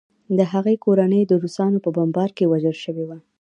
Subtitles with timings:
[0.37, 3.17] د هغې کورنۍ د روسانو په بمبارۍ کې وژل شوې وه